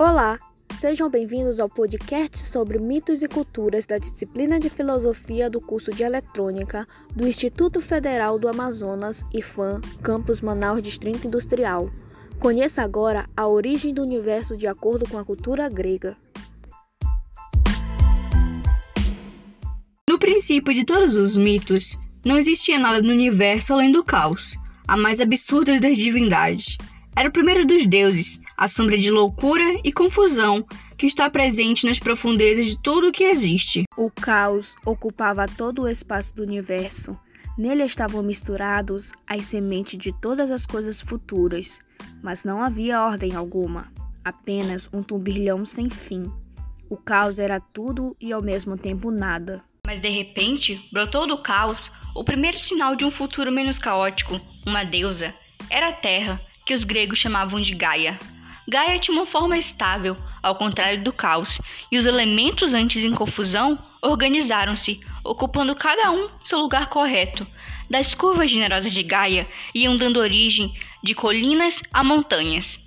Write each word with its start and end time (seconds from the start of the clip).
Olá, 0.00 0.38
sejam 0.80 1.10
bem-vindos 1.10 1.58
ao 1.58 1.68
podcast 1.68 2.38
sobre 2.38 2.78
mitos 2.78 3.20
e 3.20 3.26
culturas 3.26 3.84
da 3.84 3.98
disciplina 3.98 4.56
de 4.56 4.70
filosofia 4.70 5.50
do 5.50 5.60
curso 5.60 5.90
de 5.90 6.04
eletrônica 6.04 6.86
do 7.16 7.26
Instituto 7.26 7.80
Federal 7.80 8.38
do 8.38 8.46
Amazonas, 8.46 9.24
IFAM, 9.34 9.80
Campus 10.00 10.40
Manaus 10.40 10.80
Distrito 10.80 11.26
Industrial. 11.26 11.90
Conheça 12.38 12.80
agora 12.80 13.28
a 13.36 13.48
origem 13.48 13.92
do 13.92 14.00
universo 14.00 14.56
de 14.56 14.68
acordo 14.68 15.04
com 15.08 15.18
a 15.18 15.24
cultura 15.24 15.68
grega. 15.68 16.16
No 20.08 20.16
princípio 20.16 20.72
de 20.72 20.84
todos 20.84 21.16
os 21.16 21.36
mitos, 21.36 21.98
não 22.24 22.38
existia 22.38 22.78
nada 22.78 23.02
no 23.02 23.10
universo 23.10 23.72
além 23.72 23.90
do 23.90 24.04
caos, 24.04 24.56
a 24.86 24.96
mais 24.96 25.20
absurda 25.20 25.80
das 25.80 25.98
divindades. 25.98 26.78
Era 27.18 27.28
o 27.28 27.32
primeiro 27.32 27.66
dos 27.66 27.84
deuses, 27.84 28.40
a 28.56 28.68
sombra 28.68 28.96
de 28.96 29.10
loucura 29.10 29.64
e 29.82 29.90
confusão 29.90 30.64
que 30.96 31.04
está 31.04 31.28
presente 31.28 31.84
nas 31.84 31.98
profundezas 31.98 32.66
de 32.66 32.80
tudo 32.80 33.08
o 33.08 33.12
que 33.12 33.24
existe. 33.24 33.82
O 33.96 34.08
caos 34.08 34.76
ocupava 34.86 35.48
todo 35.48 35.82
o 35.82 35.88
espaço 35.88 36.32
do 36.36 36.44
universo. 36.44 37.18
Nele 37.58 37.82
estavam 37.82 38.22
misturados 38.22 39.10
as 39.26 39.46
sementes 39.46 39.98
de 39.98 40.12
todas 40.12 40.48
as 40.48 40.64
coisas 40.64 41.02
futuras, 41.02 41.80
mas 42.22 42.44
não 42.44 42.62
havia 42.62 43.02
ordem 43.02 43.34
alguma, 43.34 43.92
apenas 44.24 44.88
um 44.92 45.02
turbilhão 45.02 45.66
sem 45.66 45.90
fim. 45.90 46.30
O 46.88 46.96
caos 46.96 47.40
era 47.40 47.58
tudo 47.58 48.16
e 48.20 48.32
ao 48.32 48.40
mesmo 48.40 48.76
tempo 48.76 49.10
nada. 49.10 49.60
Mas 49.84 49.98
de 49.98 50.08
repente, 50.08 50.80
brotou 50.92 51.26
do 51.26 51.42
caos 51.42 51.90
o 52.14 52.22
primeiro 52.22 52.60
sinal 52.60 52.94
de 52.94 53.04
um 53.04 53.10
futuro 53.10 53.50
menos 53.50 53.76
caótico, 53.76 54.40
uma 54.64 54.84
deusa. 54.84 55.34
Era 55.68 55.88
a 55.88 55.92
Terra, 55.94 56.40
que 56.68 56.74
os 56.74 56.84
gregos 56.84 57.18
chamavam 57.18 57.58
de 57.62 57.74
Gaia. 57.74 58.18
Gaia 58.68 58.98
tinha 58.98 59.16
uma 59.16 59.24
forma 59.24 59.56
estável, 59.56 60.14
ao 60.42 60.54
contrário 60.54 61.02
do 61.02 61.10
caos, 61.10 61.58
e 61.90 61.96
os 61.96 62.04
elementos 62.04 62.74
antes 62.74 63.02
em 63.02 63.14
confusão 63.14 63.78
organizaram-se, 64.02 65.00
ocupando 65.24 65.74
cada 65.74 66.10
um 66.10 66.28
seu 66.44 66.58
lugar 66.58 66.90
correto. 66.90 67.46
Das 67.88 68.14
curvas 68.14 68.50
generosas 68.50 68.92
de 68.92 69.02
Gaia 69.02 69.48
iam 69.74 69.96
dando 69.96 70.20
origem 70.20 70.74
de 71.02 71.14
colinas 71.14 71.80
a 71.90 72.04
montanhas. 72.04 72.78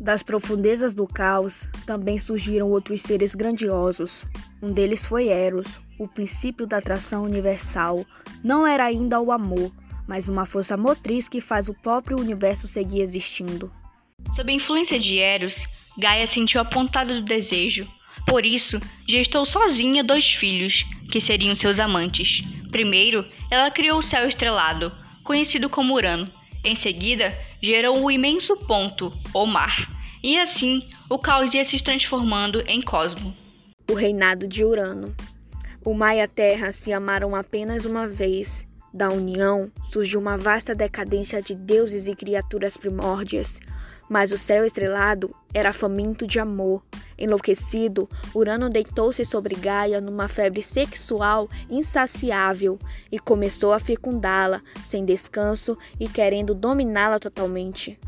Das 0.00 0.22
profundezas 0.22 0.94
do 0.94 1.06
caos 1.06 1.68
também 1.84 2.18
surgiram 2.18 2.70
outros 2.70 3.02
seres 3.02 3.34
grandiosos. 3.34 4.24
Um 4.62 4.72
deles 4.72 5.04
foi 5.04 5.28
Eros, 5.28 5.78
o 5.98 6.08
princípio 6.08 6.66
da 6.66 6.78
atração 6.78 7.24
universal. 7.24 8.02
Não 8.42 8.66
era 8.66 8.86
ainda 8.86 9.20
o 9.20 9.30
amor, 9.30 9.70
mas 10.06 10.28
uma 10.28 10.46
força 10.46 10.76
motriz 10.76 11.28
que 11.28 11.40
faz 11.40 11.68
o 11.68 11.74
próprio 11.74 12.18
universo 12.18 12.68
seguir 12.68 13.00
existindo. 13.00 13.70
Sob 14.34 14.50
a 14.50 14.54
influência 14.54 14.98
de 14.98 15.18
Eros, 15.18 15.66
Gaia 15.98 16.26
sentiu 16.26 16.60
a 16.60 16.64
pontada 16.64 17.14
do 17.14 17.24
desejo. 17.24 17.86
Por 18.26 18.44
isso, 18.44 18.78
gestou 19.08 19.44
sozinha 19.44 20.02
dois 20.02 20.30
filhos, 20.30 20.84
que 21.10 21.20
seriam 21.20 21.54
seus 21.54 21.78
amantes. 21.78 22.42
Primeiro, 22.70 23.24
ela 23.50 23.70
criou 23.70 23.98
o 23.98 24.02
céu 24.02 24.26
estrelado, 24.26 24.92
conhecido 25.22 25.68
como 25.68 25.94
Urano. 25.94 26.30
Em 26.64 26.74
seguida, 26.74 27.36
gerou 27.62 28.02
o 28.02 28.10
imenso 28.10 28.56
ponto, 28.56 29.12
ou 29.32 29.46
mar. 29.46 29.88
E 30.22 30.38
assim, 30.38 30.82
o 31.08 31.18
caos 31.18 31.54
ia 31.54 31.64
se 31.64 31.78
transformando 31.82 32.62
em 32.66 32.82
cosmo. 32.82 33.36
O 33.88 33.94
reinado 33.94 34.48
de 34.48 34.64
Urano. 34.64 35.14
O 35.84 35.94
mar 35.94 36.16
e 36.16 36.20
a 36.20 36.26
terra 36.26 36.72
se 36.72 36.92
amaram 36.92 37.36
apenas 37.36 37.84
uma 37.84 38.08
vez 38.08 38.66
da 38.96 39.10
união 39.10 39.70
surgiu 39.92 40.18
uma 40.18 40.38
vasta 40.38 40.74
decadência 40.74 41.42
de 41.42 41.54
deuses 41.54 42.08
e 42.08 42.16
criaturas 42.16 42.76
primórdias, 42.76 43.60
mas 44.08 44.32
o 44.32 44.38
céu 44.38 44.64
estrelado 44.64 45.34
era 45.52 45.72
faminto 45.72 46.26
de 46.26 46.38
amor. 46.38 46.82
Enlouquecido, 47.18 48.08
Urano 48.34 48.70
deitou-se 48.70 49.24
sobre 49.24 49.54
Gaia 49.54 50.00
numa 50.00 50.28
febre 50.28 50.62
sexual 50.62 51.48
insaciável 51.68 52.78
e 53.12 53.18
começou 53.18 53.72
a 53.72 53.78
fecundá-la, 53.78 54.62
sem 54.84 55.04
descanso 55.04 55.76
e 56.00 56.08
querendo 56.08 56.54
dominá-la 56.54 57.18
totalmente. 57.18 57.98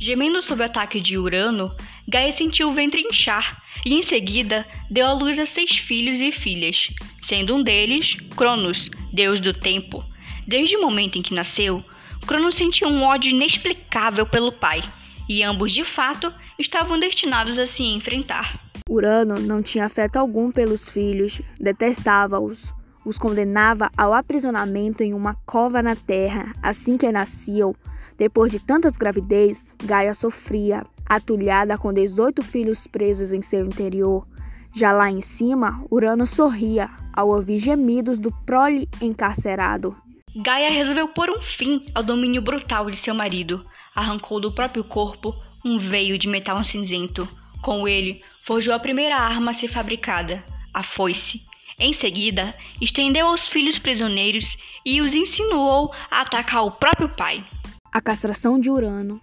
Gemendo 0.00 0.40
sob 0.42 0.62
o 0.62 0.64
ataque 0.64 1.00
de 1.00 1.18
Urano, 1.18 1.74
Gaia 2.08 2.30
sentiu 2.30 2.68
o 2.68 2.74
ventre 2.74 3.00
inchar 3.00 3.60
e 3.84 3.94
em 3.94 4.02
seguida 4.02 4.64
deu 4.90 5.06
à 5.06 5.12
luz 5.12 5.38
a 5.38 5.44
seis 5.44 5.76
filhos 5.76 6.20
e 6.20 6.30
filhas, 6.30 6.88
sendo 7.20 7.56
um 7.56 7.62
deles 7.62 8.14
Cronos, 8.36 8.88
deus 9.12 9.40
do 9.40 9.52
tempo. 9.52 10.04
Desde 10.48 10.78
o 10.78 10.80
momento 10.80 11.18
em 11.18 11.22
que 11.22 11.34
nasceu, 11.34 11.84
Cronos 12.26 12.54
sentia 12.54 12.88
um 12.88 13.02
ódio 13.02 13.32
inexplicável 13.32 14.24
pelo 14.24 14.50
pai, 14.50 14.80
e 15.28 15.42
ambos 15.42 15.72
de 15.72 15.84
fato 15.84 16.32
estavam 16.58 16.98
destinados 16.98 17.58
a 17.58 17.66
se 17.66 17.82
enfrentar. 17.82 18.58
Urano 18.88 19.38
não 19.38 19.62
tinha 19.62 19.84
afeto 19.84 20.16
algum 20.16 20.50
pelos 20.50 20.88
filhos, 20.88 21.42
detestava-os, 21.60 22.72
os 23.04 23.18
condenava 23.18 23.90
ao 23.94 24.14
aprisionamento 24.14 25.02
em 25.02 25.12
uma 25.12 25.34
cova 25.44 25.82
na 25.82 25.94
terra 25.94 26.50
assim 26.62 26.96
que 26.96 27.12
nasciam. 27.12 27.74
Depois 28.16 28.50
de 28.50 28.58
tantas 28.58 28.96
gravidez, 28.96 29.74
Gaia 29.84 30.14
sofria, 30.14 30.82
atulhada 31.04 31.76
com 31.76 31.92
18 31.92 32.42
filhos 32.42 32.86
presos 32.86 33.34
em 33.34 33.42
seu 33.42 33.66
interior. 33.66 34.26
Já 34.74 34.92
lá 34.92 35.10
em 35.10 35.20
cima, 35.20 35.84
Urano 35.90 36.26
sorria 36.26 36.88
ao 37.12 37.28
ouvir 37.28 37.58
gemidos 37.58 38.18
do 38.18 38.32
prole 38.46 38.88
encarcerado 39.02 39.94
Gaia 40.40 40.70
resolveu 40.70 41.08
pôr 41.08 41.28
um 41.30 41.42
fim 41.42 41.84
ao 41.92 42.00
domínio 42.00 42.40
brutal 42.40 42.88
de 42.88 42.96
seu 42.96 43.12
marido. 43.12 43.66
Arrancou 43.92 44.40
do 44.40 44.52
próprio 44.52 44.84
corpo 44.84 45.34
um 45.64 45.76
veio 45.76 46.16
de 46.16 46.28
metal 46.28 46.62
cinzento. 46.62 47.28
Com 47.60 47.88
ele, 47.88 48.22
forjou 48.44 48.72
a 48.72 48.78
primeira 48.78 49.16
arma 49.16 49.50
a 49.50 49.54
ser 49.54 49.66
fabricada, 49.66 50.44
a 50.72 50.84
foice. 50.84 51.42
Em 51.76 51.92
seguida, 51.92 52.54
estendeu 52.80 53.26
aos 53.26 53.48
filhos 53.48 53.80
prisioneiros 53.80 54.56
e 54.86 55.00
os 55.00 55.12
insinuou 55.12 55.92
a 56.08 56.20
atacar 56.20 56.64
o 56.64 56.70
próprio 56.70 57.08
pai. 57.08 57.44
A 57.92 58.00
castração 58.00 58.60
de 58.60 58.70
Urano. 58.70 59.20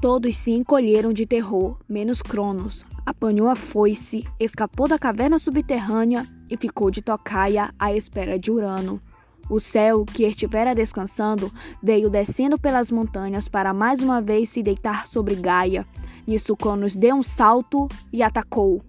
Todos 0.00 0.36
se 0.36 0.52
encolheram 0.52 1.12
de 1.12 1.26
terror, 1.26 1.76
menos 1.88 2.22
Cronos. 2.22 2.86
Apanhou 3.04 3.48
a 3.48 3.56
foice, 3.56 4.24
escapou 4.38 4.86
da 4.86 4.96
caverna 4.96 5.40
subterrânea 5.40 6.24
e 6.48 6.56
ficou 6.56 6.88
de 6.88 7.02
tocaia 7.02 7.74
à 7.80 7.92
espera 7.92 8.38
de 8.38 8.52
Urano. 8.52 9.02
O 9.52 9.60
céu, 9.60 10.06
que 10.06 10.24
estivera 10.24 10.74
descansando, 10.74 11.52
veio 11.82 12.08
descendo 12.08 12.58
pelas 12.58 12.90
montanhas 12.90 13.48
para 13.48 13.74
mais 13.74 14.00
uma 14.00 14.18
vez 14.18 14.48
se 14.48 14.62
deitar 14.62 15.06
sobre 15.06 15.34
Gaia. 15.34 15.86
Nisso, 16.26 16.56
Cronos 16.56 16.96
deu 16.96 17.16
um 17.16 17.22
salto 17.22 17.86
e 18.10 18.22
atacou. 18.22 18.82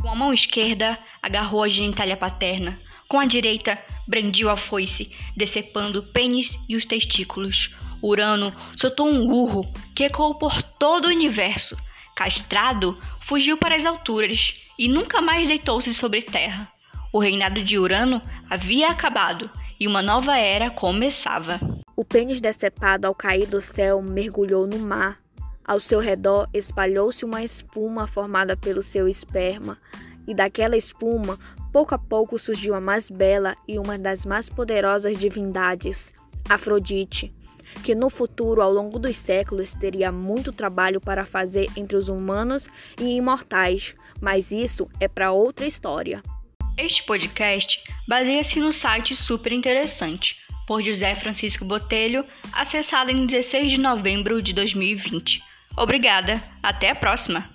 Com 0.00 0.08
a 0.08 0.14
mão 0.16 0.32
esquerda, 0.32 0.98
agarrou 1.22 1.62
a 1.62 1.68
genitália 1.68 2.16
paterna. 2.16 2.80
Com 3.06 3.20
a 3.20 3.26
direita, 3.26 3.78
brandiu 4.08 4.50
a 4.50 4.56
foice, 4.56 5.08
decepando 5.36 6.00
o 6.00 6.12
pênis 6.12 6.58
e 6.68 6.74
os 6.74 6.84
testículos. 6.84 7.72
Urano 8.02 8.52
soltou 8.74 9.06
um 9.06 9.30
urro 9.30 9.70
que 9.94 10.02
ecoou 10.02 10.34
por 10.34 10.60
todo 10.80 11.04
o 11.04 11.10
universo. 11.10 11.76
Castrado, 12.16 12.98
fugiu 13.20 13.56
para 13.56 13.76
as 13.76 13.86
alturas 13.86 14.52
e 14.76 14.88
nunca 14.88 15.20
mais 15.20 15.46
deitou-se 15.46 15.94
sobre 15.94 16.22
terra. 16.22 16.68
O 17.12 17.20
reinado 17.20 17.62
de 17.62 17.78
Urano 17.78 18.20
havia 18.50 18.88
acabado 18.88 19.48
e 19.78 19.86
uma 19.86 20.02
nova 20.02 20.36
era 20.36 20.70
começava. 20.70 21.60
O 21.96 22.04
pênis 22.04 22.40
decepado 22.40 23.06
ao 23.06 23.14
cair 23.14 23.46
do 23.46 23.60
céu 23.60 24.00
mergulhou 24.02 24.66
no 24.66 24.78
mar. 24.78 25.20
Ao 25.64 25.78
seu 25.78 26.00
redor 26.00 26.48
espalhou-se 26.52 27.24
uma 27.24 27.42
espuma 27.42 28.06
formada 28.06 28.56
pelo 28.56 28.82
seu 28.82 29.06
esperma, 29.08 29.78
e 30.26 30.34
daquela 30.34 30.76
espuma, 30.76 31.38
pouco 31.72 31.94
a 31.94 31.98
pouco 31.98 32.38
surgiu 32.38 32.74
a 32.74 32.80
mais 32.80 33.10
bela 33.10 33.54
e 33.66 33.78
uma 33.78 33.98
das 33.98 34.26
mais 34.26 34.48
poderosas 34.48 35.18
divindades, 35.18 36.12
Afrodite, 36.48 37.32
que 37.84 37.94
no 37.94 38.10
futuro, 38.10 38.60
ao 38.60 38.72
longo 38.72 38.98
dos 38.98 39.16
séculos, 39.16 39.72
teria 39.72 40.12
muito 40.12 40.52
trabalho 40.52 41.00
para 41.00 41.24
fazer 41.24 41.68
entre 41.76 41.96
os 41.96 42.08
humanos 42.08 42.68
e 43.00 43.16
imortais, 43.16 43.94
mas 44.20 44.52
isso 44.52 44.88
é 45.00 45.08
para 45.08 45.32
outra 45.32 45.66
história. 45.66 46.22
Este 46.76 47.02
podcast 47.02 47.78
baseia-se 48.08 48.58
no 48.58 48.72
site 48.72 49.14
super 49.14 49.52
interessante, 49.52 50.36
por 50.66 50.82
José 50.82 51.14
Francisco 51.14 51.66
Botelho, 51.66 52.24
acessado 52.52 53.10
em 53.10 53.26
16 53.26 53.72
de 53.72 53.78
novembro 53.78 54.40
de 54.40 54.54
2020. 54.54 55.42
Obrigada, 55.76 56.42
até 56.62 56.90
a 56.90 56.94
próxima! 56.94 57.50